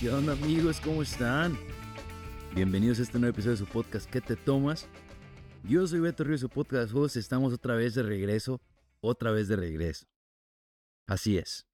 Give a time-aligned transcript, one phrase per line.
[0.00, 0.80] ¿Qué onda amigos?
[0.80, 1.58] ¿Cómo están?
[2.54, 4.86] Bienvenidos a este nuevo episodio de su podcast ¿Qué te tomas?
[5.64, 7.16] Yo soy Beto Ríos, su podcast host.
[7.16, 8.60] Estamos otra vez de regreso,
[9.00, 10.06] otra vez de regreso.
[11.08, 11.66] Así es.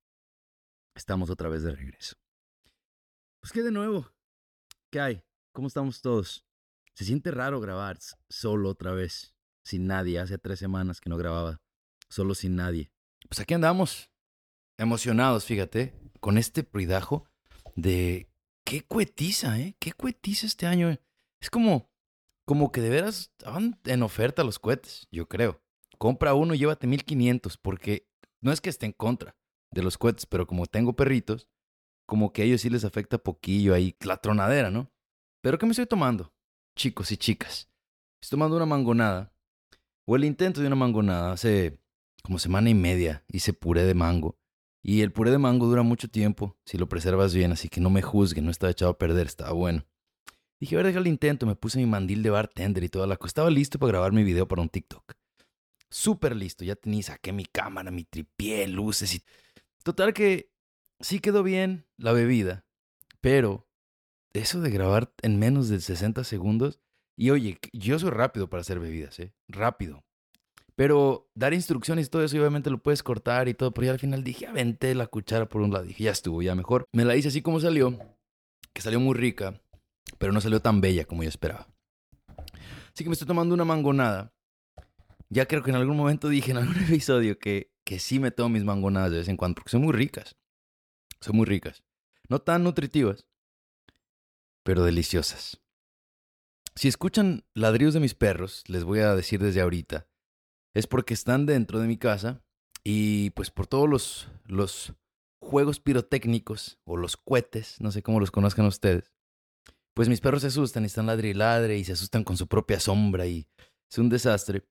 [0.95, 2.17] Estamos otra vez de regreso.
[3.41, 4.11] Pues qué de nuevo.
[4.91, 5.23] ¿Qué hay?
[5.53, 6.47] ¿Cómo estamos todos?
[6.95, 7.99] Se siente raro grabar
[8.31, 9.35] solo otra vez,
[9.65, 10.19] sin nadie.
[10.19, 11.61] Hace tres semanas que no grababa,
[12.09, 12.91] solo sin nadie.
[13.29, 14.11] Pues aquí andamos,
[14.79, 17.29] emocionados, fíjate, con este pridajo
[17.75, 18.29] de
[18.65, 19.77] qué cuetiza, ¿eh?
[19.79, 20.97] Qué cuetiza este año.
[21.41, 21.91] Es como,
[22.47, 25.63] como que de veras estaban en oferta los cohetes, yo creo.
[25.99, 28.09] Compra uno y llévate 1500, porque
[28.41, 29.37] no es que esté en contra
[29.71, 31.49] de los cohetes, pero como tengo perritos,
[32.07, 34.93] como que a ellos sí les afecta poquillo ahí la tronadera, ¿no?
[35.43, 36.35] Pero ¿qué me estoy tomando?
[36.77, 37.71] Chicos y chicas.
[38.21, 39.35] Estoy tomando una mangonada,
[40.07, 41.33] o el intento de una mangonada.
[41.33, 41.79] Hace
[42.23, 44.39] como semana y media hice puré de mango.
[44.87, 47.89] Y el puré de mango dura mucho tiempo si lo preservas bien, así que no
[47.89, 49.87] me juzguen, no estaba echado a perder, estaba bueno.
[50.61, 53.17] Dije, a ver, deja el intento, me puse mi mandil de bartender y toda la
[53.17, 53.29] cosa.
[53.29, 55.15] Estaba listo para grabar mi video para un TikTok.
[55.91, 59.23] Súper listo, ya tenía, saqué mi cámara, mi tripié, luces y...
[59.83, 60.53] Total que
[61.01, 62.67] sí quedó bien la bebida,
[63.23, 63.67] pero
[64.35, 66.79] eso de grabar en menos de 60 segundos...
[67.17, 69.33] Y oye, yo soy rápido para hacer bebidas, ¿eh?
[69.47, 70.04] Rápido.
[70.77, 73.73] Pero dar instrucciones y todo eso, y obviamente lo puedes cortar y todo.
[73.73, 75.85] Pero ya al final dije, aventé la cuchara por un lado.
[75.85, 76.87] Dije, ya estuvo, ya mejor.
[76.93, 77.97] Me la hice así como salió,
[78.73, 79.61] que salió muy rica,
[80.19, 81.69] pero no salió tan bella como yo esperaba.
[82.93, 84.33] Así que me estoy tomando una mangonada.
[85.29, 88.51] Ya creo que en algún momento dije en algún episodio que, que sí me tomo
[88.51, 90.37] mis mangonadas de vez en cuando, porque son muy ricas.
[91.21, 91.85] Son muy ricas.
[92.29, 93.27] No tan nutritivas,
[94.65, 95.61] pero deliciosas.
[96.75, 100.09] Si escuchan ladrillos de mis perros, les voy a decir desde ahorita,
[100.75, 102.43] es porque están dentro de mi casa
[102.83, 104.93] y pues por todos los, los
[105.41, 109.13] juegos pirotécnicos o los cohetes, no sé cómo los conozcan ustedes,
[109.95, 112.49] pues mis perros se asustan y están ladre y ladre y se asustan con su
[112.49, 113.47] propia sombra y
[113.91, 114.67] es un desastre.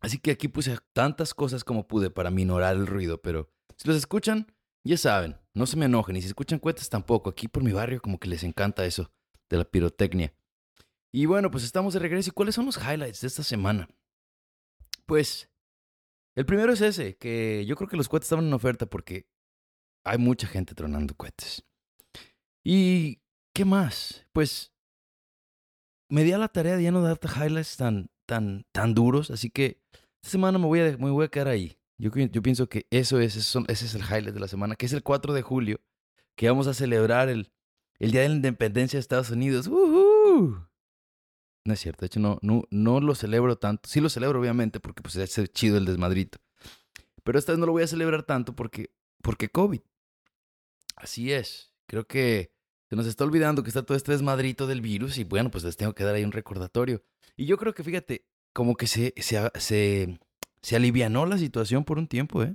[0.00, 3.96] Así que aquí puse tantas cosas como pude para minorar el ruido, pero si los
[3.96, 7.72] escuchan, ya saben, no se me enojen y si escuchan cohetes tampoco, aquí por mi
[7.72, 9.10] barrio como que les encanta eso
[9.50, 10.32] de la pirotecnia.
[11.12, 12.28] Y bueno, pues estamos de regreso.
[12.30, 13.88] ¿Y cuáles son los highlights de esta semana?
[15.06, 15.50] Pues
[16.34, 19.26] el primero es ese, que yo creo que los cohetes estaban en oferta porque
[20.04, 21.64] hay mucha gente tronando cohetes.
[22.64, 23.20] ¿Y
[23.54, 24.26] qué más?
[24.32, 24.72] Pues
[26.10, 29.50] me di a la tarea de ya no darte highlights tan, tan, tan duros, así
[29.50, 29.80] que
[30.22, 31.78] esta semana me voy a, me voy a quedar ahí.
[31.98, 34.92] Yo, pienso que eso es, eso, ese es el highlight de la semana, que es
[34.92, 35.80] el 4 de julio,
[36.36, 37.50] que vamos a celebrar el,
[37.98, 39.68] el Día de la Independencia de Estados Unidos.
[39.68, 40.68] ¡Woohoo!
[41.66, 43.88] No es cierto, de hecho no, no, no lo celebro tanto.
[43.88, 46.38] Sí lo celebro obviamente porque pues es chido el desmadrito.
[47.24, 49.80] Pero esta vez no lo voy a celebrar tanto porque, porque COVID.
[50.94, 51.72] Así es.
[51.88, 52.52] Creo que
[52.88, 55.76] se nos está olvidando que está todo este desmadrito del virus y bueno, pues les
[55.76, 57.02] tengo que dar ahí un recordatorio.
[57.36, 60.20] Y yo creo que fíjate, como que se, se, se,
[60.62, 62.54] se alivianó la situación por un tiempo, ¿eh?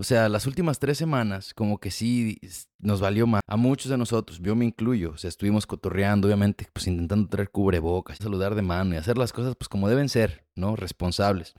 [0.00, 2.38] O sea, las últimas tres semanas, como que sí
[2.78, 3.42] nos valió más.
[3.48, 7.50] A muchos de nosotros, yo me incluyo, o sea, estuvimos cotorreando, obviamente, pues intentando traer
[7.50, 10.76] cubrebocas, saludar de mano y hacer las cosas, pues como deben ser, ¿no?
[10.76, 11.54] Responsables.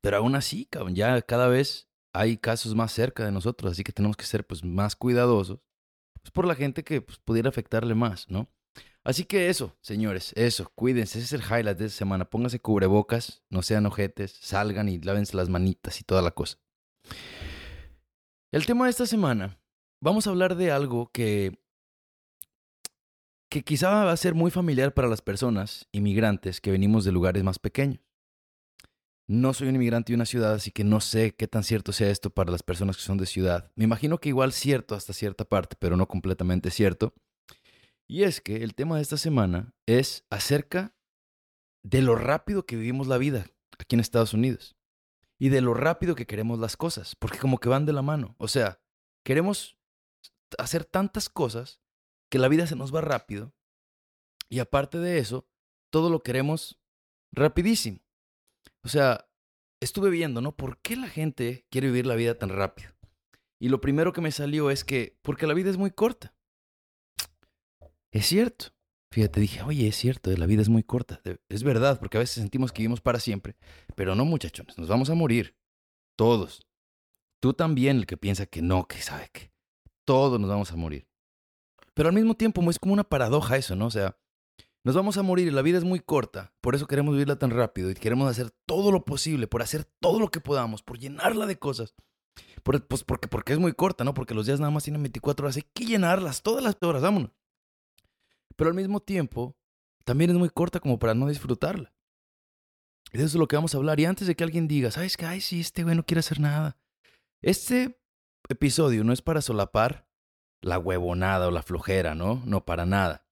[0.00, 4.16] Pero aún así, ya cada vez hay casos más cerca de nosotros, así que tenemos
[4.16, 5.58] que ser, pues, más cuidadosos,
[6.22, 8.48] pues, por la gente que pues, pudiera afectarle más, ¿no?
[9.02, 12.26] Así que eso, señores, eso, cuídense, ese es el highlight de esta semana.
[12.26, 16.58] Pónganse cubrebocas, no sean ojetes, salgan y lávense las manitas y toda la cosa.
[18.52, 19.60] El tema de esta semana,
[20.02, 21.60] vamos a hablar de algo que,
[23.48, 27.44] que quizá va a ser muy familiar para las personas inmigrantes que venimos de lugares
[27.44, 28.00] más pequeños.
[29.28, 32.10] No soy un inmigrante de una ciudad, así que no sé qué tan cierto sea
[32.10, 33.70] esto para las personas que son de ciudad.
[33.76, 37.14] Me imagino que igual cierto hasta cierta parte, pero no completamente cierto.
[38.08, 40.96] Y es que el tema de esta semana es acerca
[41.84, 43.46] de lo rápido que vivimos la vida
[43.78, 44.76] aquí en Estados Unidos
[45.40, 48.36] y de lo rápido que queremos las cosas, porque como que van de la mano.
[48.38, 48.80] O sea,
[49.24, 49.78] queremos
[50.58, 51.80] hacer tantas cosas
[52.30, 53.54] que la vida se nos va rápido
[54.50, 55.48] y aparte de eso,
[55.90, 56.78] todo lo queremos
[57.32, 58.00] rapidísimo.
[58.84, 59.30] O sea,
[59.80, 60.56] estuve viendo, ¿no?
[60.56, 62.92] ¿Por qué la gente quiere vivir la vida tan rápido?
[63.58, 66.34] Y lo primero que me salió es que porque la vida es muy corta.
[68.12, 68.74] Es cierto.
[69.12, 71.20] Fíjate, dije, oye, es cierto, la vida es muy corta.
[71.48, 73.56] Es verdad, porque a veces sentimos que vivimos para siempre,
[73.96, 75.56] pero no, muchachones, nos vamos a morir.
[76.16, 76.66] Todos.
[77.40, 79.52] Tú también, el que piensa que no, que sabe que
[80.04, 81.08] todos nos vamos a morir.
[81.94, 83.86] Pero al mismo tiempo es como una paradoja eso, ¿no?
[83.86, 84.16] O sea,
[84.84, 87.50] nos vamos a morir y la vida es muy corta, por eso queremos vivirla tan
[87.50, 91.46] rápido y queremos hacer todo lo posible, por hacer todo lo que podamos, por llenarla
[91.46, 91.94] de cosas,
[92.62, 94.14] pues porque, porque es muy corta, ¿no?
[94.14, 95.56] Porque los días nada más tienen 24 horas.
[95.56, 97.32] Hay que llenarlas todas las horas, vámonos.
[98.56, 99.56] Pero al mismo tiempo,
[100.04, 101.92] también es muy corta como para no disfrutarla.
[103.12, 103.98] Eso es lo que vamos a hablar.
[103.98, 105.26] Y antes de que alguien diga, ¿sabes qué?
[105.26, 106.76] Ay, sí, este güey no quiere hacer nada.
[107.42, 108.00] Este
[108.48, 110.08] episodio no es para solapar
[110.62, 112.42] la huevonada o la flojera, ¿no?
[112.44, 113.26] No, para nada.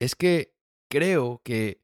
[0.00, 0.56] Es que
[0.90, 1.82] creo que,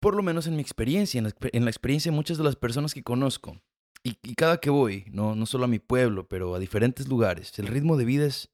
[0.00, 3.02] por lo menos en mi experiencia, en la, experiencia de muchas de las personas que
[3.02, 3.60] conozco,
[4.04, 7.58] y, y, cada que voy, no, no solo a mi pueblo, pero a diferentes lugares,
[7.58, 8.50] el ritmo de vida es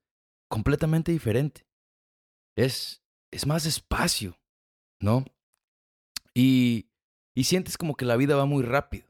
[0.49, 1.67] completamente diferente.
[2.56, 4.38] Es, es más despacio,
[5.00, 5.25] ¿no?
[6.34, 6.90] Y,
[7.34, 9.08] y sientes como que la vida va muy rápido.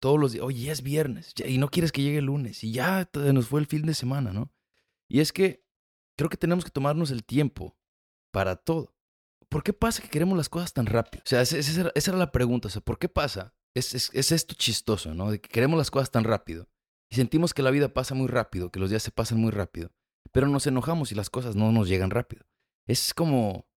[0.00, 3.10] Todos los días, oye, es viernes, y no quieres que llegue el lunes, y ya
[3.14, 4.52] nos fue el fin de semana, ¿no?
[5.08, 5.64] Y es que
[6.16, 7.76] creo que tenemos que tomarnos el tiempo
[8.30, 8.94] para todo.
[9.48, 11.22] ¿Por qué pasa que queremos las cosas tan rápido?
[11.24, 12.68] O sea, esa, era la pregunta.
[12.68, 13.54] O sea, ¿por qué pasa?
[13.74, 15.30] Es, es, esto chistoso, ¿no?
[15.30, 16.68] De que queremos las cosas tan rápido.
[17.10, 19.90] Y sentimos que la vida pasa muy rápido, que los días se pasan muy rápido.
[20.32, 22.44] Pero nos enojamos y las cosas no nos llegan rápido.
[22.88, 23.68] Es como...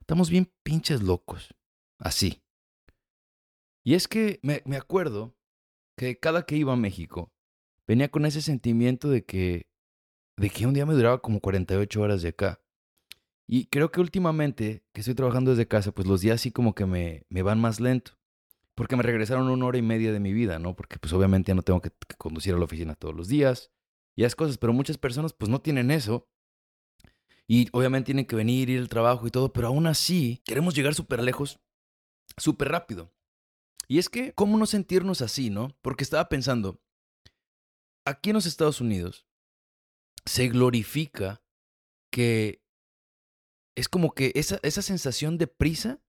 [0.00, 1.54] Estamos bien pinches locos.
[1.98, 2.42] Así.
[3.84, 5.36] Y es que me, me acuerdo
[5.98, 7.32] que cada que iba a México,
[7.86, 9.68] venía con ese sentimiento de que
[10.38, 12.60] de que un día me duraba como 48 horas de acá.
[13.48, 16.84] Y creo que últimamente que estoy trabajando desde casa, pues los días sí como que
[16.84, 18.12] me, me van más lento.
[18.74, 20.76] Porque me regresaron una hora y media de mi vida, ¿no?
[20.76, 23.72] Porque pues obviamente ya no tengo que, conducir a la oficina todos los días
[24.14, 24.58] y esas cosas.
[24.58, 26.28] Pero muchas personas pues no tienen eso.
[27.48, 29.52] Y obviamente tienen que venir, ir al trabajo y todo.
[29.52, 31.60] Pero aún así queremos llegar súper lejos,
[32.36, 33.12] súper rápido.
[33.88, 35.76] Y es que, ¿cómo no sentirnos así, no?
[35.80, 36.80] Porque estaba pensando,
[38.04, 39.26] aquí en los Estados Unidos,
[40.24, 41.42] se glorifica
[42.12, 42.64] que
[43.76, 46.02] es como que esa, esa sensación de prisa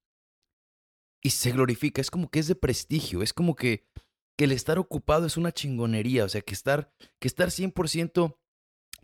[1.22, 3.86] y se glorifica, es como que es de prestigio, es como que,
[4.38, 8.38] que el estar ocupado es una chingonería, o sea, que estar, que estar 100%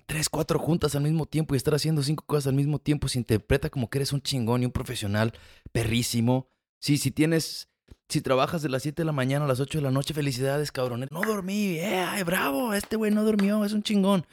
[0.06, 3.20] tres, cuatro juntas al mismo tiempo y estar haciendo cinco cosas al mismo tiempo se
[3.20, 5.34] interpreta como que eres un chingón y un profesional
[5.72, 6.50] perrísimo.
[6.80, 7.70] Sí, si tienes,
[8.10, 10.72] si trabajas de las 7 de la mañana a las 8 de la noche, felicidades,
[10.72, 11.08] cabrón.
[11.12, 14.26] No dormí, eh, ay, bravo, este güey no durmió, es un chingón.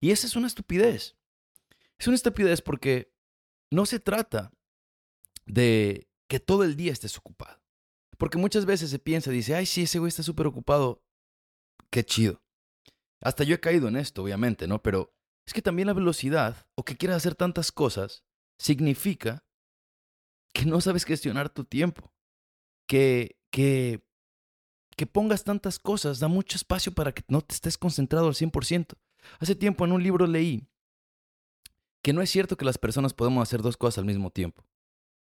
[0.00, 1.16] Y esa es una estupidez.
[1.98, 3.12] Es una estupidez porque
[3.70, 4.52] no se trata
[5.46, 7.60] de que todo el día estés ocupado.
[8.16, 11.02] Porque muchas veces se piensa, dice, ay, sí, ese güey está súper ocupado.
[11.90, 12.42] Qué chido.
[13.20, 14.82] Hasta yo he caído en esto, obviamente, ¿no?
[14.82, 15.14] Pero
[15.46, 18.24] es que también la velocidad o que quieras hacer tantas cosas
[18.58, 19.44] significa
[20.52, 22.12] que no sabes gestionar tu tiempo.
[22.86, 24.04] Que, que,
[24.96, 28.96] que pongas tantas cosas da mucho espacio para que no te estés concentrado al 100%.
[29.38, 30.66] Hace tiempo en un libro leí
[32.02, 34.64] que no es cierto que las personas podemos hacer dos cosas al mismo tiempo.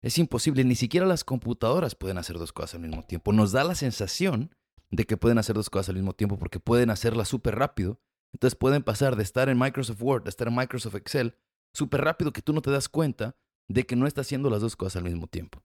[0.01, 3.31] Es imposible, ni siquiera las computadoras pueden hacer dos cosas al mismo tiempo.
[3.31, 4.55] Nos da la sensación
[4.93, 7.99] de que pueden hacer dos cosas al mismo tiempo porque pueden hacerlas súper rápido.
[8.33, 11.35] Entonces pueden pasar de estar en Microsoft Word a estar en Microsoft Excel
[11.73, 13.35] súper rápido que tú no te das cuenta
[13.67, 15.63] de que no está haciendo las dos cosas al mismo tiempo.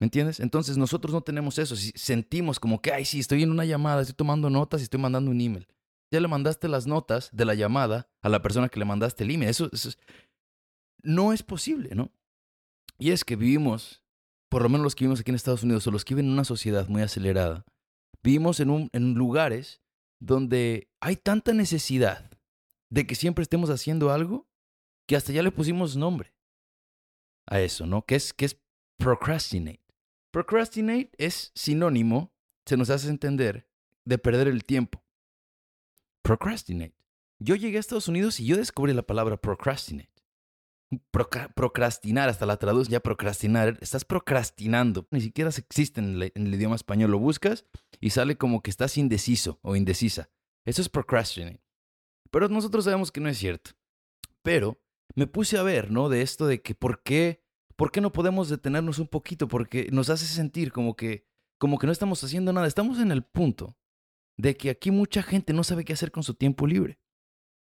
[0.00, 0.40] ¿Me entiendes?
[0.40, 1.76] Entonces nosotros no tenemos eso.
[1.76, 5.00] Si sentimos como que, ay, sí, estoy en una llamada, estoy tomando notas y estoy
[5.00, 5.66] mandando un email
[6.12, 9.30] ya le mandaste las notas de la llamada a la persona que le mandaste el
[9.30, 9.48] email.
[9.48, 9.70] Eso,
[11.02, 12.12] no es posible, ¿no?
[12.98, 14.04] Y es que vivimos,
[14.50, 16.34] por lo menos los que vivimos aquí en Estados Unidos o los que viven en
[16.34, 17.64] una sociedad muy acelerada,
[18.22, 19.80] vivimos en, un, en lugares
[20.20, 22.30] donde hay tanta necesidad
[22.90, 24.46] de que siempre estemos haciendo algo
[25.06, 26.32] que hasta ya le pusimos nombre
[27.46, 28.04] a eso, ¿no?
[28.04, 28.56] Que es, que es
[28.98, 29.80] procrastinate.
[30.30, 32.32] Procrastinate es sinónimo,
[32.64, 33.68] se nos hace entender,
[34.04, 35.02] de perder el tiempo
[36.22, 36.94] procrastinate.
[37.38, 40.11] Yo llegué a Estados Unidos y yo descubrí la palabra procrastinate.
[41.54, 43.78] Procrastinar, hasta la traducción ya procrastinar.
[43.80, 45.06] Estás procrastinando.
[45.10, 47.10] Ni siquiera existe en el, en el, idioma español.
[47.10, 47.64] Lo buscas
[48.00, 50.30] y sale como que estás indeciso o indecisa.
[50.64, 51.62] Eso es procrastinate.
[52.30, 53.72] Pero nosotros sabemos que no es cierto.
[54.42, 54.80] Pero
[55.14, 56.08] me puse a ver, ¿no?
[56.08, 57.44] De esto de que por qué,
[57.76, 61.26] por qué no podemos detenernos un poquito, porque nos hace sentir como que,
[61.58, 62.66] como que no estamos haciendo nada.
[62.66, 63.76] Estamos en el punto
[64.38, 66.98] de que aquí mucha gente no sabe qué hacer con su tiempo libre.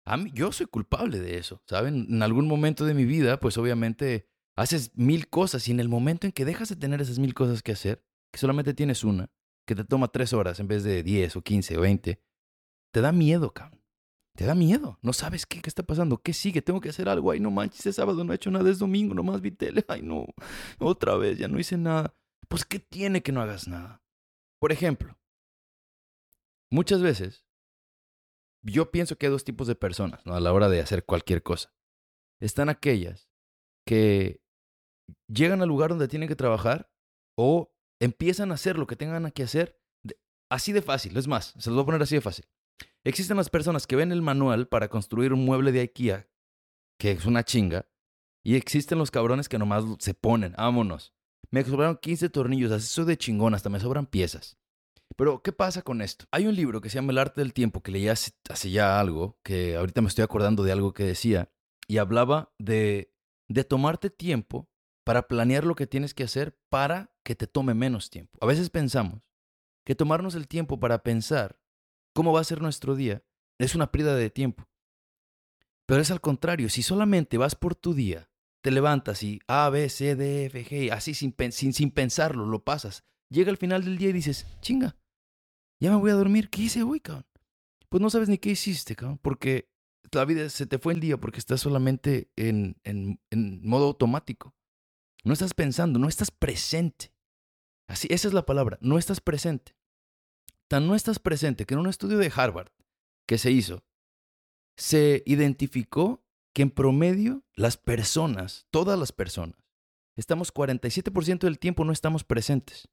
[0.05, 2.07] A mí, yo soy culpable de eso, ¿saben?
[2.09, 6.27] En algún momento de mi vida, pues obviamente haces mil cosas y en el momento
[6.27, 9.29] en que dejas de tener esas mil cosas que hacer, que solamente tienes una,
[9.65, 12.21] que te toma tres horas en vez de diez o quince o veinte,
[12.91, 13.81] te da miedo, cabrón.
[14.35, 14.97] Te da miedo.
[15.01, 16.17] No sabes qué, qué está pasando.
[16.17, 16.61] ¿Qué sigue?
[16.61, 17.31] Tengo que hacer algo.
[17.31, 18.69] Ay, no manches, es sábado no he hecho nada.
[18.69, 19.83] Es domingo, nomás vi tele.
[19.89, 20.25] Ay, no.
[20.79, 22.15] Otra vez, ya no hice nada.
[22.47, 24.01] Pues, ¿qué tiene que no hagas nada?
[24.57, 25.17] Por ejemplo,
[26.73, 27.43] Muchas veces,
[28.63, 30.35] yo pienso que hay dos tipos de personas ¿no?
[30.35, 31.73] a la hora de hacer cualquier cosa.
[32.39, 33.29] Están aquellas
[33.85, 34.41] que
[35.27, 36.91] llegan al lugar donde tienen que trabajar
[37.37, 39.81] o empiezan a hacer lo que tengan que hacer
[40.49, 42.45] así de fácil, es más, se los voy a poner así de fácil.
[43.03, 46.29] Existen las personas que ven el manual para construir un mueble de IKEA,
[46.99, 47.89] que es una chinga,
[48.43, 51.13] y existen los cabrones que nomás se ponen, vámonos.
[51.51, 54.57] Me sobraron 15 tornillos, así soy de chingón, hasta me sobran piezas.
[55.15, 56.25] Pero, ¿qué pasa con esto?
[56.31, 58.31] Hay un libro que se llama El arte del tiempo, que leí hace,
[58.69, 61.51] ya algo, que ahorita me estoy acordando de algo que decía,
[61.87, 63.13] y hablaba de,
[63.47, 64.69] de tomarte tiempo
[65.03, 68.37] para planear lo que tienes que hacer para que te tome menos tiempo.
[68.41, 69.21] A veces pensamos
[69.85, 71.59] que tomarnos el tiempo para pensar
[72.13, 73.23] cómo va a ser nuestro día
[73.57, 74.67] es una pérdida de tiempo.
[75.85, 78.29] Pero es al contrario, si solamente vas por tu día,
[78.61, 82.63] te levantas y A, B, C, D, F, G, así sin, sin, sin pensarlo, lo
[82.63, 84.95] pasas, llega al final del día y dices, chinga,
[85.81, 86.49] ya me voy a dormir.
[86.49, 87.25] ¿Qué hice hoy, cabrón?
[87.89, 89.69] Pues no sabes ni qué hiciste, cabrón, porque
[90.11, 94.55] la vida se te fue el día porque estás solamente en, en, en modo automático.
[95.23, 97.13] No estás pensando, no estás presente.
[97.87, 99.75] Así, esa es la palabra, no estás presente.
[100.69, 102.71] Tan no estás presente que en un estudio de Harvard
[103.27, 103.83] que se hizo,
[104.77, 106.23] se identificó
[106.53, 109.57] que en promedio las personas, todas las personas,
[110.15, 112.87] estamos 47% del tiempo no estamos presentes.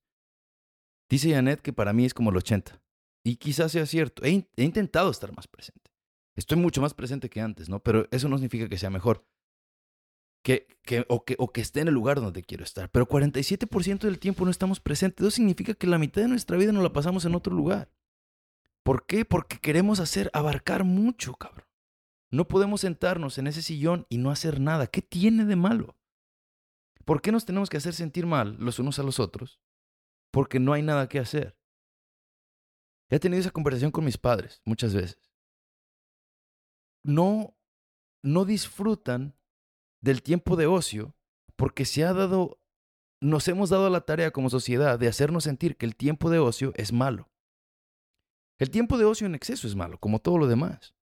[1.08, 2.80] Dice Janet que para mí es como el 80.
[3.24, 4.22] Y quizás sea cierto.
[4.24, 5.90] He, intentado estar más presente.
[6.36, 7.80] Estoy mucho más presente que antes, ¿no?
[7.80, 9.26] Pero eso no significa que sea mejor.
[11.08, 12.90] O, que, o que esté en el lugar donde quiero estar.
[12.90, 15.26] Pero 47% del tiempo no estamos presentes.
[15.26, 17.90] Eso significa que la mitad de nuestra vida nos la pasamos en otro lugar.
[18.82, 19.26] ¿Por qué?
[19.26, 21.66] Porque queremos hacer, abarcar mucho, cabrón.
[22.30, 24.86] No podemos sentarnos en ese sillón y no hacer nada.
[24.86, 25.96] ¿Qué tiene de malo?
[27.04, 29.60] ¿Por qué nos tenemos que hacer sentir mal los unos a los otros?
[30.30, 31.56] Porque no hay nada que hacer.
[33.10, 35.18] He tenido esa conversación con mis padres muchas veces.
[37.02, 37.56] No,
[38.22, 39.34] no disfrutan
[40.00, 41.16] del tiempo de ocio
[41.56, 42.60] porque se ha dado,
[43.20, 46.72] nos hemos dado la tarea como sociedad de hacernos sentir que el tiempo de ocio
[46.76, 47.30] es malo.
[48.58, 50.94] El tiempo de ocio en exceso es malo, como todo lo demás.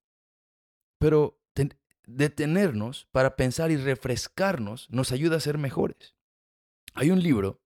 [0.99, 1.39] Pero
[2.07, 6.15] detenernos para pensar y refrescarnos nos ayuda a ser mejores.
[6.93, 7.61] Hay un libro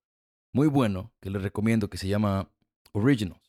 [0.54, 2.52] muy bueno que les recomiendo que se llama
[2.94, 3.42] Originals,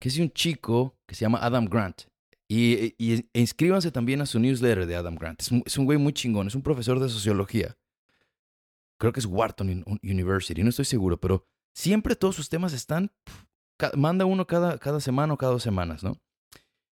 [0.00, 2.02] que es un chico que se llama Adam Grant.
[2.48, 5.40] Y, y, inscríbanse también a su newsletter de Adam Grant.
[5.40, 7.76] Es un, es güey muy chingón, es un profesor de sociología.
[8.98, 13.12] Creo que es Wharton University, no estoy seguro, pero siempre todos sus temas están,
[13.94, 16.20] manda uno cada, cada semana o cada dos semanas, ¿no?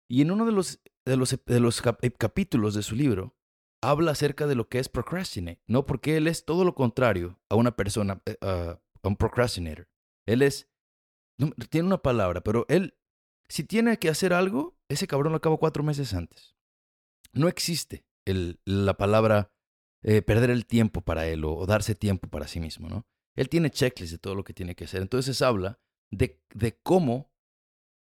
[0.08, 3.36] Y en uno de los, de los, de los eh, capítulos de su libro,
[3.82, 5.86] habla acerca de lo que es procrastinate, ¿no?
[5.86, 8.76] Porque él es todo lo contrario a una persona, uh,
[9.08, 9.88] un procrastinator.
[10.26, 10.68] Él es,
[11.70, 12.96] tiene una palabra, pero él,
[13.48, 16.54] si tiene que hacer algo, ese cabrón lo acaba cuatro meses antes.
[17.32, 19.52] No existe el, la palabra
[20.02, 23.06] eh, perder el tiempo para él o, darse tiempo para sí mismo, ¿no?
[23.34, 25.00] Él tiene checklist de todo lo que tiene que hacer.
[25.00, 25.80] Entonces habla
[26.10, 27.32] de, de cómo,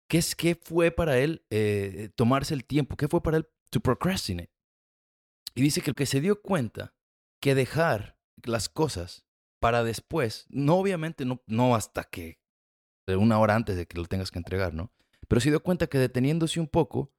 [0.09, 3.81] qué, es, qué fue para él eh, tomarse el tiempo, qué fue para él to
[3.81, 4.53] procrastinate.
[5.55, 6.95] Y dice que el que se dio cuenta
[7.41, 9.27] que dejar las cosas
[9.63, 12.41] para después, no obviamente no, no hasta que
[13.07, 14.91] una hora antes de que lo tengas que entregar, ¿no?
[15.29, 17.13] Pero se dio cuenta que deteniéndose un poco,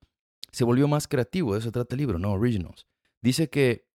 [0.51, 2.33] se volvió más creativo, de eso trata el libro, ¿no?
[2.33, 2.85] Originals.
[3.21, 3.87] Dice que,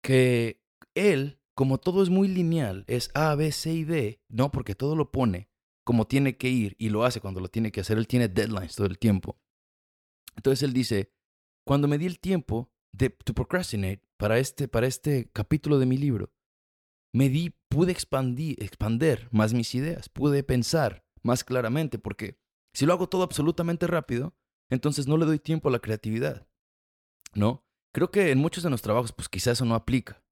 [0.00, 0.62] que
[0.94, 4.52] él, como todo es muy lineal, es A, B, C y D, ¿no?
[4.52, 5.48] Porque todo lo pone
[5.82, 7.98] como tiene que ir y lo hace cuando lo tiene que hacer.
[7.98, 9.40] Él tiene deadlines todo el tiempo.
[10.36, 11.12] Entonces él dice,
[11.64, 15.96] cuando me di el tiempo de to procrastinate para este, para este capítulo de mi
[15.96, 16.32] libro,
[17.16, 22.38] me di, pude expandir, expander más mis ideas, pude pensar más claramente, porque
[22.74, 24.36] si lo hago todo absolutamente rápido,
[24.68, 26.46] entonces no le doy tiempo a la creatividad.
[27.32, 27.64] ¿No?
[27.94, 30.22] Creo que en muchos de los trabajos, pues quizás eso no aplica.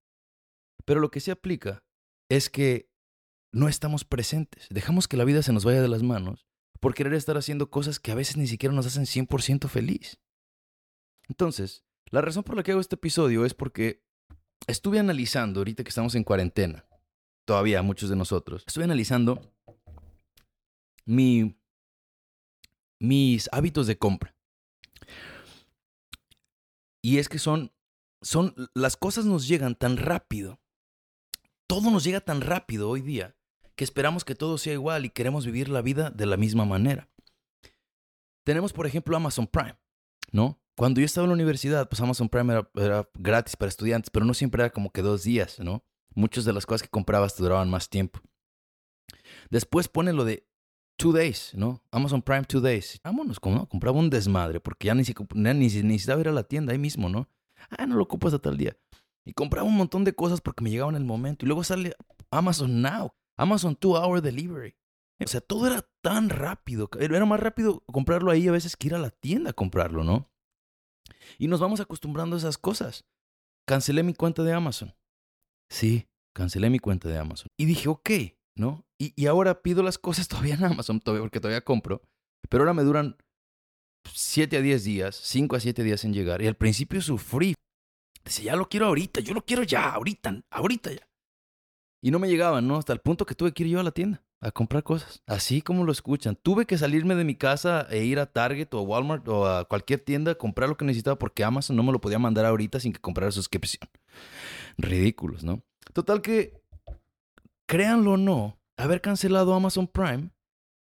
[0.85, 1.83] Pero lo que sí aplica
[2.29, 2.93] es que
[3.50, 4.67] no estamos presentes.
[4.69, 6.47] Dejamos que la vida se nos vaya de las manos
[6.81, 10.21] por querer estar haciendo cosas que a veces ni siquiera nos hacen 100% feliz.
[11.31, 14.04] Entonces, la razón por la que hago este episodio es porque
[14.66, 16.87] estuve analizando, ahorita que estamos en cuarentena,
[17.44, 19.52] todavía muchos de nosotros, estuve analizando
[21.04, 21.59] mi,
[23.00, 24.35] mis hábitos de compra.
[27.02, 27.73] Y es que son,
[28.23, 30.61] son, las cosas nos llegan tan rápido,
[31.66, 33.37] todo nos llega tan rápido hoy día,
[33.76, 37.11] que esperamos que todo sea igual y queremos vivir la vida de la misma manera.
[38.44, 39.78] Tenemos, por ejemplo, Amazon Prime,
[40.30, 40.61] ¿no?
[40.76, 44.35] Cuando yo estaba en la universidad, pues Amazon Prime era, gratis para estudiantes, pero no
[44.35, 45.85] siempre era como que dos días, ¿no?
[46.14, 48.21] Muchas de las cosas que comprabas te duraban más tiempo.
[49.50, 50.49] Después ponen lo de
[50.97, 51.83] two days, ¿no?
[51.93, 53.00] Amazon Prime two days.
[53.04, 53.69] Vámonos, ¿no?
[53.69, 55.02] Compraba un desmadre porque ya ni,
[55.35, 57.28] ni, ni necesitaba ir a la tienda ahí mismo, ¿no?
[57.71, 58.76] Ah, no lo ocupas hasta tal día.
[59.25, 61.45] Y compraba un montón de cosas porque me llegaban en el momento.
[61.45, 61.95] Y luego sale
[62.31, 64.76] Amazon Now, Amazon Two Hour Delivery.
[65.25, 66.90] O sea, todo era tan rápido.
[66.99, 70.34] Era más rápido comprarlo ahí a veces que ir a la tienda a comprarlo, ¿no?
[71.39, 73.05] Y nos vamos acostumbrando a esas cosas.
[73.67, 74.95] Cancelé mi cuenta de Amazon.
[75.71, 77.49] Sí, cancelé mi cuenta de Amazon.
[77.59, 78.11] Y dije, ok,
[78.57, 78.85] ¿no?
[78.99, 82.03] Y, y ahora pido las cosas todavía en Amazon, todavía, porque todavía compro.
[82.49, 83.17] Pero ahora me duran
[84.13, 86.43] 7 a 10 días, 5 a 7 días en llegar.
[86.43, 87.55] Y al principio sufrí.
[88.25, 91.09] Dice, ya lo quiero ahorita, yo lo quiero ya, ahorita, ahorita ya.
[92.03, 92.77] Y no me llegaban, ¿no?
[92.77, 95.23] Hasta el punto que tuve que ir yo a la tienda a comprar cosas.
[95.27, 96.37] Así como lo escuchan.
[96.37, 99.65] Tuve que salirme de mi casa e ir a Target o a Walmart o a
[99.65, 102.79] cualquier tienda a comprar lo que necesitaba porque Amazon no me lo podía mandar ahorita
[102.79, 103.89] sin que comprara suscripción.
[104.77, 105.63] Ridículos, ¿no?
[105.93, 106.61] Total que,
[107.67, 110.31] créanlo o no, haber cancelado Amazon Prime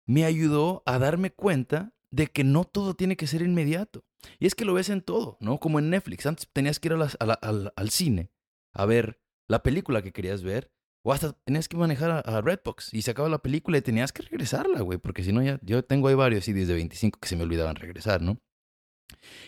[0.06, 4.04] me ayudó a darme cuenta de que no todo tiene que ser inmediato.
[4.38, 5.58] Y es que lo ves en todo, ¿no?
[5.58, 6.26] Como en Netflix.
[6.26, 8.30] Antes tenías que ir al cine
[8.72, 10.72] a ver la película que querías ver.
[11.04, 14.22] O hasta tenías que manejar a, Redbox y se acaba la película y tenías que
[14.22, 14.98] regresarla, güey.
[14.98, 17.74] Porque si no, ya yo tengo ahí varios CDs de 25 que se me olvidaban
[17.74, 18.38] regresar, ¿no?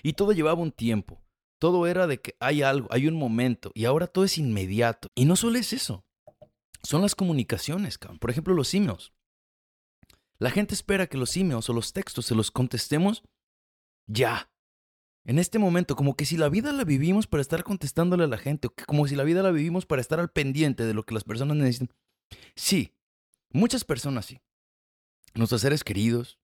[0.02, 1.23] Y todo llevaba un tiempo.
[1.61, 3.70] Todo era de que hay algo, hay un momento.
[3.75, 5.08] Y ahora todo es inmediato.
[5.14, 6.04] Y no solo es eso.
[6.82, 8.18] Son las comunicaciones, cabrón.
[8.18, 9.12] Por ejemplo, los emails.
[10.38, 13.23] La gente espera que los emails o los textos se los contestemos
[14.06, 14.50] ya.
[15.26, 18.37] En este momento, como que si la vida la vivimos para estar contestándole a la
[18.37, 21.14] gente, o como si la vida la vivimos para estar al pendiente de lo que
[21.14, 21.97] las personas necesitan.
[22.54, 22.95] Sí,
[23.50, 24.40] muchas personas sí.
[25.35, 26.38] Nuestros seres queridos,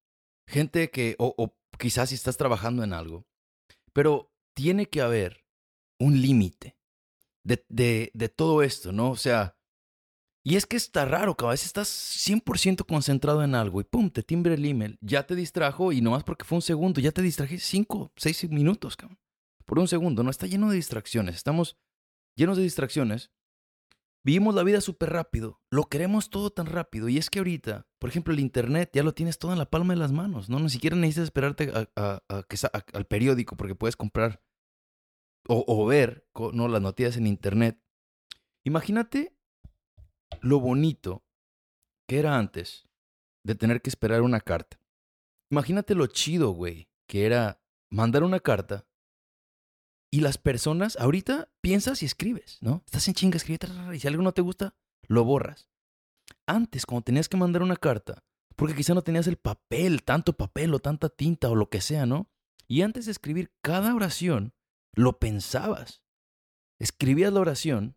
[0.47, 3.27] gente que, o, quizás si estás trabajando en algo,
[3.93, 5.45] pero tiene que haber
[5.99, 6.77] un límite
[7.45, 9.11] de, de, de todo esto, ¿no?
[9.11, 9.60] O sea,
[10.43, 14.11] y es que está raro, que a veces estás 100% concentrado en algo y pum,
[14.11, 17.21] te timbre el email, ya te distrajo y nomás porque fue un segundo, ya te
[17.21, 19.19] distraje 5, 6 minutos, cabrón.
[19.67, 21.77] Por un segundo, no está lleno de distracciones, estamos
[22.37, 23.31] llenos de distracciones.
[24.23, 27.09] Vivimos la vida súper rápido, lo queremos todo tan rápido.
[27.09, 29.95] Y es que ahorita, por ejemplo, el internet ya lo tienes todo en la palma
[29.95, 30.59] de las manos, ¿no?
[30.59, 32.23] Ni siquiera necesitas esperarte a,
[32.93, 34.43] al periódico porque puedes comprar
[35.47, 36.69] o, o ver ¿no?
[36.69, 37.81] las noticias en internet.
[38.65, 39.40] Imagínate
[40.41, 41.25] lo bonito
[42.09, 42.89] que era antes
[43.45, 44.81] de tener que esperar una carta.
[45.51, 48.87] Imagínate lo chido, güey, que era mandar una carta
[50.13, 52.83] y las personas, ahorita piensas y escribes, ¿no?
[52.85, 53.59] Estás en chinga, escribe,
[53.95, 54.75] y si algo no te gusta,
[55.07, 55.69] lo borras.
[56.47, 58.25] Antes, cuando tenías que mandar una carta,
[58.57, 62.07] porque quizá no tenías el papel, tanto papel o tanta tinta o lo que sea,
[62.07, 62.29] ¿no?
[62.67, 64.53] Y antes de escribir cada oración,
[64.95, 66.03] lo pensabas.
[66.81, 67.97] Escribías la oración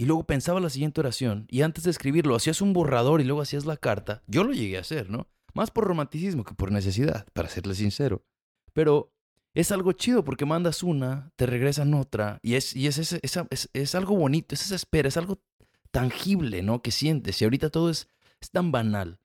[0.00, 3.42] y luego pensaba la siguiente oración y antes de escribirlo hacías un borrador y luego
[3.42, 4.22] hacías la carta.
[4.26, 5.28] Yo lo llegué a hacer, ¿no?
[5.52, 8.24] Más por romanticismo que por necesidad, para serle sincero.
[8.72, 9.12] Pero
[9.52, 14.16] es algo chido porque mandas una, te regresan otra y es, y es, es, algo
[14.16, 15.42] bonito, es esa espera, es algo
[15.90, 16.80] tangible, ¿no?
[16.80, 18.08] Que sientes y ahorita todo es,
[18.40, 19.20] es tan banal.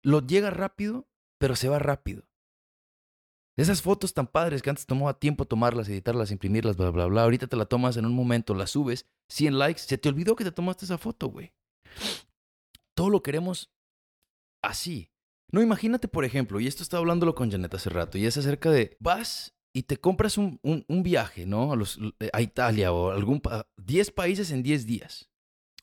[0.00, 2.22] Lo llega rápido, pero se va rápido.
[3.58, 7.24] Esas fotos tan padres que antes tomaba tiempo tomarlas, editarlas, imprimirlas, bla, bla, bla.
[7.24, 10.44] Ahorita te la tomas en un momento, la subes, 100 likes, se te olvidó que
[10.44, 11.52] te tomaste esa foto, güey.
[12.94, 13.72] Todo lo queremos
[14.62, 15.10] así.
[15.50, 18.70] No, imagínate, por ejemplo, y esto estaba hablándolo con Janet hace rato, y es acerca
[18.70, 21.72] de, vas y te compras un, un, viaje, ¿no?
[21.72, 21.98] A, los,
[22.32, 23.42] a Italia o algún...
[23.76, 25.30] 10 países en 10 días.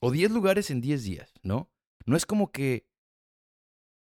[0.00, 1.70] O 10 lugares en 10 días, ¿no?
[2.06, 2.88] No es como que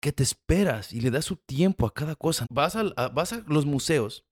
[0.06, 2.46] que te esperas y le das su tiempo a cada cosa.
[2.52, 4.24] Vas a, vas a los museos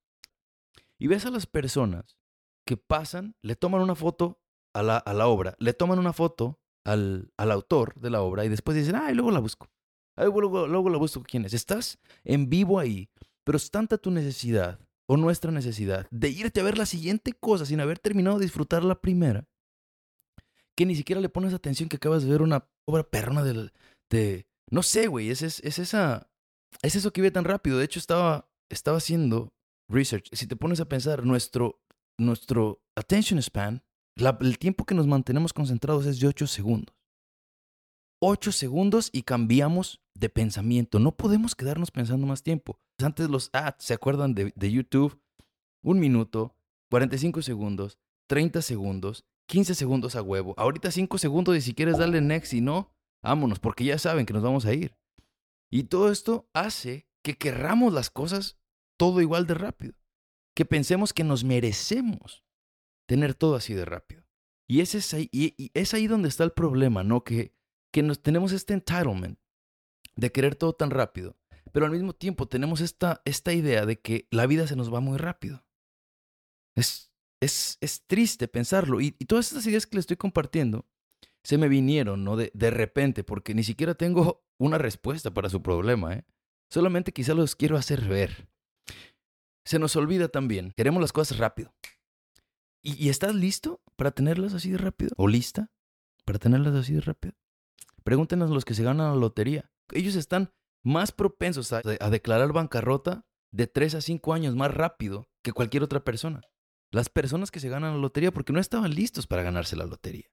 [1.00, 2.20] y ves a las personas
[2.64, 4.40] que pasan, le toman una foto
[4.76, 8.46] a la, a la obra, le toman una foto al, al, autor de la obra
[8.46, 9.68] y después dicen, ah, y luego la busco.
[10.16, 11.56] luego, luego la busco quién es.
[11.56, 13.10] Estás en vivo ahí,
[13.44, 17.66] pero es tanta tu necesidad o nuestra necesidad de irte a ver la siguiente cosa
[17.66, 19.48] sin haber terminado de disfrutar la primera,
[20.78, 23.72] que ni siquiera le pones atención que acabas de ver una obra perrona de,
[24.12, 26.28] de, no sé, güey, es, es, esa...
[26.82, 27.78] Es eso que vive tan rápido.
[27.78, 29.54] De hecho, estaba, estaba haciendo
[29.88, 30.30] research.
[30.32, 31.80] Si te pones a pensar, nuestro,
[32.18, 33.84] nuestro attention span,
[34.16, 36.96] el tiempo que nos mantenemos concentrados es de 8 segundos.
[38.20, 40.98] 8 segundos y cambiamos de pensamiento.
[40.98, 42.80] No podemos quedarnos pensando más tiempo.
[42.98, 45.22] Antes los ads, ¿se acuerdan de, de YouTube?
[45.84, 46.56] Un minuto,
[46.90, 50.56] 45 segundos, 30 segundos, 15 segundos a huevo.
[50.58, 52.93] Ahorita 5 segundos y si quieres darle next y no,
[53.24, 54.96] vámonos, porque ya saben que nos vamos a ir.
[55.72, 58.60] Y todo esto hace que querramos las cosas
[58.98, 59.96] todo igual de rápido,
[60.56, 62.46] que pensemos que nos merecemos
[63.08, 64.24] tener todo así de rápido.
[64.68, 65.30] Y, ese es, ahí,
[65.74, 67.24] es ahí donde está el problema, ¿no?
[67.24, 67.56] Que,
[67.92, 69.40] que nos, tenemos este entitlement
[70.16, 71.38] de querer todo tan rápido,
[71.72, 75.00] pero al mismo tiempo tenemos esta, esta idea de que la vida se nos va
[75.00, 75.66] muy rápido.
[76.76, 79.02] Es, es, es triste pensarlo.
[79.02, 80.88] Y, y todas estas ideas que le estoy compartiendo
[81.44, 82.36] se me vinieron, ¿no?
[82.36, 86.26] De, de repente, porque ni siquiera tengo una respuesta para su problema, ¿eh?
[86.70, 88.48] Solamente quizá los quiero hacer ver.
[89.66, 91.74] Se nos olvida también, queremos las cosas rápido.
[92.82, 95.12] ¿Y, ¿Y, estás listo para tenerlas así de rápido?
[95.18, 95.72] ¿O lista
[96.26, 97.36] para tenerlas así de rápido?
[98.04, 99.72] Pregúntenos a los que se ganan la lotería.
[99.92, 100.52] Ellos están
[100.84, 105.84] más propensos a, a declarar bancarrota de 3 a 5 años más rápido que cualquier
[105.84, 106.42] otra persona.
[106.92, 110.33] Las personas que se ganan la lotería porque no estaban listos para ganarse la lotería.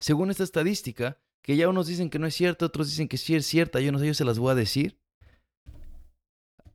[0.00, 3.34] Según esta estadística, que ya unos dicen que no es cierta, otros dicen que sí
[3.34, 4.98] es cierta, yo no sé, yo se las voy a decir.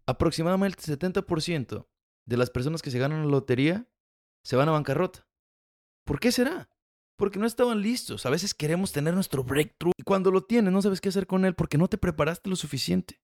[0.05, 1.87] Aproximadamente el 70%
[2.25, 3.87] de las personas que se ganan la lotería
[4.43, 5.27] se van a bancarrota.
[6.05, 6.69] ¿Por qué será?
[7.17, 8.25] Porque no estaban listos.
[8.25, 11.45] A veces queremos tener nuestro breakthrough y cuando lo tienes no sabes qué hacer con
[11.45, 13.21] él porque no te preparaste lo suficiente.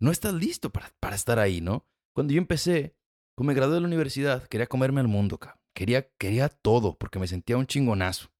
[0.00, 1.86] No estás listo para, para estar ahí, ¿no?
[2.14, 2.96] Cuando yo empecé,
[3.36, 5.38] cuando me gradué de la universidad, quería comerme al mundo.
[5.74, 8.30] Quería, quería todo porque me sentía un chingonazo.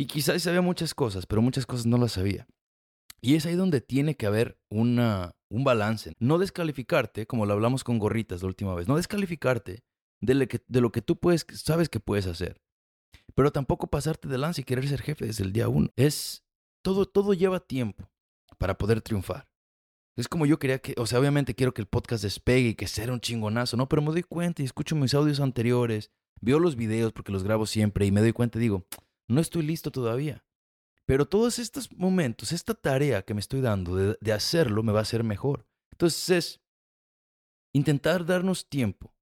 [0.00, 2.48] Y quizás sabía muchas cosas, pero muchas cosas no las sabía.
[3.20, 6.14] Y es ahí donde tiene que haber una, un balance.
[6.18, 9.84] No descalificarte, como lo hablamos con gorritas la última vez, no descalificarte
[10.22, 12.62] de lo que, de lo que tú puedes, sabes que puedes hacer.
[13.34, 15.90] Pero tampoco pasarte de lance y querer ser jefe desde el día uno.
[15.96, 16.44] Es,
[16.82, 18.08] todo, todo lleva tiempo
[18.56, 19.50] para poder triunfar.
[20.16, 22.88] Es como yo quería que, o sea, obviamente quiero que el podcast despegue y que
[22.88, 23.86] sea un chingonazo, ¿no?
[23.86, 26.10] Pero me doy cuenta y escucho mis audios anteriores,
[26.40, 28.86] veo los videos porque los grabo siempre y me doy cuenta y digo,
[29.30, 30.44] no estoy listo todavía.
[31.06, 35.02] Pero todos estos momentos, esta tarea que me estoy dando de, hacerlo, me va a
[35.02, 35.66] hacer mejor.
[35.92, 36.60] Entonces es
[37.72, 39.14] intentar darnos tiempo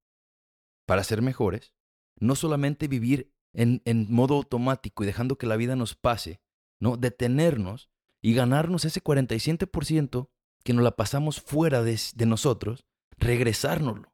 [0.85, 1.73] para ser mejores,
[2.19, 6.41] no solamente vivir en, modo automático y dejando que la vida nos pase,
[6.79, 6.97] ¿no?
[6.97, 7.89] Detenernos
[8.21, 10.29] y ganarnos ese 47%
[10.63, 12.85] que nos la pasamos fuera de, de nosotros,
[13.17, 14.11] regresárnoslo.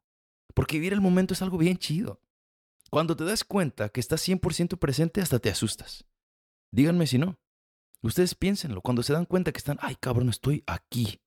[0.54, 2.20] Porque vivir el momento es algo bien chido.
[2.96, 6.06] Cuando te das cuenta que estás 100% presente, hasta te asustas.
[6.72, 7.38] Díganme si no.
[8.00, 8.80] Ustedes piénsenlo.
[8.80, 11.20] Cuando se dan cuenta que están, ay cabrón, estoy aquí,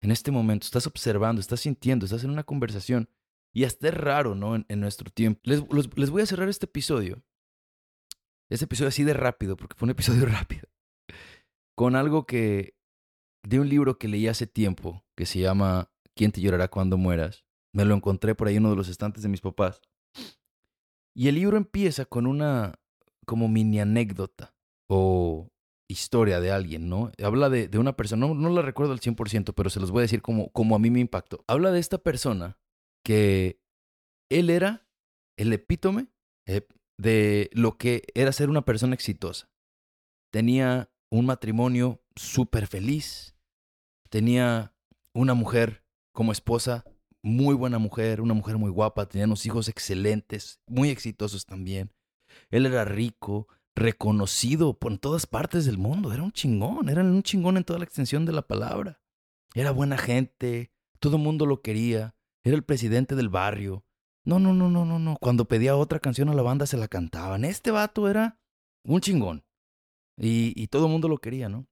[0.00, 3.10] en este momento, estás observando, estás sintiendo, estás en una conversación.
[3.52, 4.54] Y hasta es raro, ¿no?
[4.54, 5.40] En, nuestro tiempo.
[5.42, 5.64] Les,
[5.96, 7.24] les voy a cerrar este episodio.
[8.48, 10.68] Este episodio así de rápido, porque fue un episodio rápido.
[11.74, 12.76] Con algo que.
[13.42, 17.44] de un libro que leí hace tiempo, que se llama ¿Quién te llorará cuando mueras?
[17.74, 19.82] Me lo encontré por ahí en uno de los estantes de mis papás.
[21.16, 22.78] Y el libro empieza con una
[23.24, 24.54] como mini anécdota
[24.86, 25.48] o
[25.88, 27.10] historia de alguien, ¿no?
[27.22, 30.02] Habla de, una persona, no, no, la recuerdo al 100%, pero se los voy a
[30.02, 31.42] decir como, como a mí me impactó.
[31.48, 32.58] Habla de esta persona
[33.02, 33.58] que
[34.28, 34.86] él era
[35.38, 36.08] el epítome
[36.46, 39.48] eh, de lo que era ser una persona exitosa.
[40.30, 43.38] Tenía un matrimonio súper feliz,
[44.10, 44.74] tenía
[45.14, 46.84] una mujer como esposa
[47.26, 51.90] muy buena mujer, una mujer muy guapa, tenía unos hijos excelentes, muy exitosos también.
[52.50, 57.56] Él era rico, reconocido por todas partes del mundo, era un chingón, era un chingón
[57.56, 59.00] en toda la extensión de la palabra.
[59.54, 63.84] Era buena gente, todo el mundo lo quería, era el presidente del barrio.
[64.24, 65.16] No, no, no, no, no, no.
[65.20, 67.44] Cuando pedía otra canción a la banda se la cantaban.
[67.44, 68.38] Este vato era
[68.84, 69.44] un chingón.
[70.16, 71.66] Y, y todo el mundo lo quería, ¿no?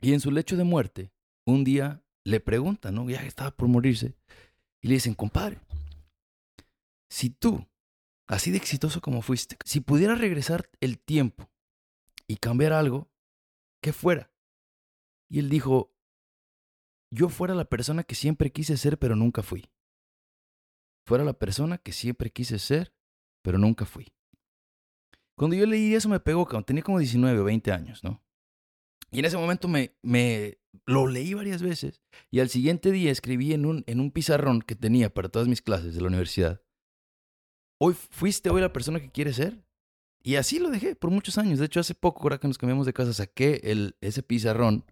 [0.00, 1.12] Y en su lecho de muerte,
[1.44, 3.08] un día le preguntan, ¿no?
[3.10, 4.14] Ya estaba por morirse.
[4.82, 5.60] Y le dicen, compadre,
[7.10, 7.66] si tú,
[8.26, 11.50] así de exitoso como fuiste, si pudieras regresar el tiempo
[12.26, 13.10] y cambiar algo,
[13.82, 14.32] ¿qué fuera?
[15.28, 15.94] Y él dijo,
[17.12, 19.70] yo fuera la persona que siempre quise ser, pero nunca fui.
[21.06, 22.94] Fuera la persona que siempre quise ser,
[23.42, 24.12] pero nunca fui.
[25.36, 28.22] Cuando yo leí eso me pegó, tenía como 19 o 20 años, ¿no?
[29.10, 33.52] Y en ese momento me, me lo leí varias veces y al siguiente día escribí
[33.52, 36.62] en un, en un pizarrón que tenía para todas mis clases de la universidad.
[37.80, 39.64] Hoy fuiste hoy la persona que quieres ser.
[40.22, 41.58] Y así lo dejé por muchos años.
[41.58, 44.84] De hecho, hace poco, ahora que nos cambiamos de casa, saqué el, ese pizarrón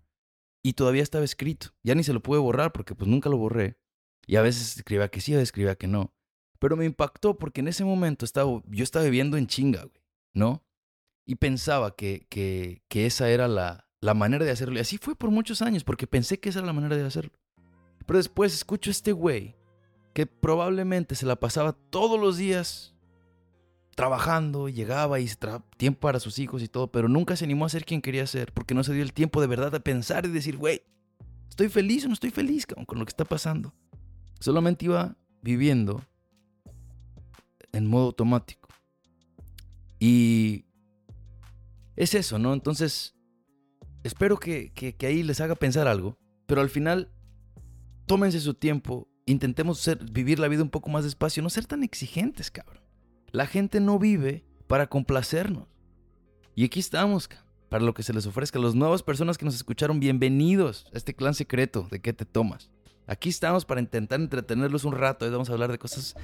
[0.62, 1.68] y todavía estaba escrito.
[1.82, 3.78] Ya ni se lo pude borrar porque pues nunca lo borré.
[4.26, 6.14] Y a veces escribía que sí, a veces escribía que no.
[6.58, 10.02] Pero me impactó porque en ese momento estaba, yo estaba viviendo en chinga, güey,
[10.32, 10.64] ¿no?
[11.26, 14.76] Y pensaba que, que, que esa era la, la manera de hacerlo.
[14.76, 17.32] Y así fue por muchos años, porque pensé que esa era la manera de hacerlo.
[18.06, 19.56] Pero después escucho a este güey
[20.14, 22.94] que probablemente se la pasaba todos los días
[23.94, 25.28] trabajando, llegaba y
[25.76, 28.52] tiempo para sus hijos y todo, pero nunca se animó a ser quien quería ser,
[28.52, 30.82] porque no se dio el tiempo de verdad de pensar y decir, güey,
[31.48, 33.74] ¿estoy feliz o no estoy feliz con lo que está pasando?
[34.38, 36.00] Solamente iba viviendo
[37.72, 38.68] en modo automático.
[39.98, 40.64] Y
[41.96, 42.54] es eso, ¿no?
[42.54, 43.17] Entonces,
[44.08, 46.16] espero que, ahí les haga pensar algo,
[46.46, 47.12] pero al final,
[48.06, 51.84] tómense su tiempo, intentemos ser, vivir la vida un poco más despacio, no ser tan
[51.84, 52.82] exigentes, cabrón.
[53.30, 55.68] La gente no vive para complacernos.
[56.54, 57.28] Y aquí estamos,
[57.68, 58.58] para lo que se les ofrezca.
[58.58, 62.70] Las nuevas personas que nos escucharon, bienvenidos a este clan secreto de qué te tomas.
[63.06, 65.26] Aquí estamos para intentar entretenerlos un rato.
[65.26, 66.16] Hoy vamos a hablar de cosas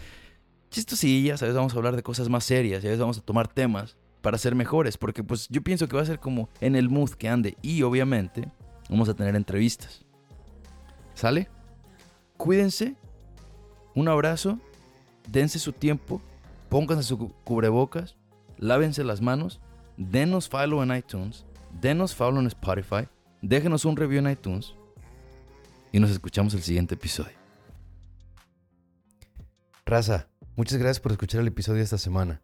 [0.71, 3.47] chistosillas, a veces vamos a hablar de cosas más serias, a veces vamos a tomar
[3.47, 6.89] temas para ser mejores, porque pues yo pienso que va a ser como en el
[6.89, 7.59] mood que ande.
[7.61, 8.51] Y obviamente
[8.89, 10.03] vamos a tener entrevistas.
[11.13, 11.51] ¿Sale?
[12.39, 12.97] Cuídense,
[13.95, 14.59] un abrazo,
[15.29, 16.23] dense su tiempo,
[16.71, 18.17] pónganse su cubrebocas,
[18.57, 19.61] lávense las manos,
[19.99, 21.45] denos follow en iTunes,
[21.83, 23.07] denos follow en Spotify,
[23.43, 24.75] déjenos un review en iTunes.
[25.93, 27.37] Y nos escuchamos el siguiente episodio.
[29.85, 32.41] Raza, muchas gracias por escuchar el episodio de esta semana.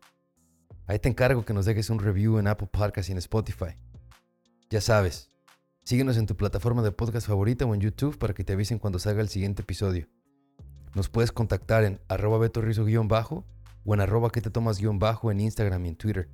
[0.91, 3.77] Ahí te encargo que nos dejes un review en Apple Podcasts y en Spotify.
[4.71, 5.31] Ya sabes,
[5.85, 8.99] síguenos en tu plataforma de podcast favorita o en YouTube para que te avisen cuando
[8.99, 10.09] salga el siguiente episodio.
[10.97, 13.45] Nos puedes contactar en arroba betorrizo-bajo
[13.85, 16.29] o en arroba que te tomas-bajo en Instagram y en Twitter.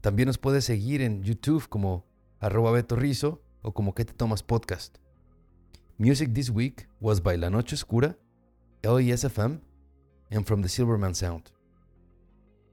[0.00, 2.04] También nos puedes seguir en YouTube como
[2.40, 4.96] arroba betorrizo o como que te tomas podcast.
[5.96, 8.18] Music this week was by La Noche Oscura,
[8.82, 9.60] LESFM,
[10.32, 11.55] and from the Silverman Sound.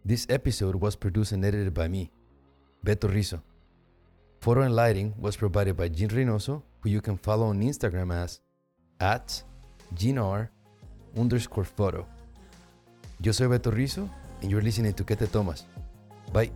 [0.05, 2.11] This episode was produced and edited by me,
[2.85, 3.41] Beto Rizzo.
[4.41, 8.41] Photo and lighting was provided by Jean Reynoso, who you can follow on Instagram as
[8.99, 9.41] at
[9.95, 10.49] GeneR
[11.17, 12.05] underscore photo.
[13.21, 14.09] Yo soy Beto Rizzo,
[14.41, 15.63] and you're listening to Que Te Tomas.
[16.33, 16.51] Bye.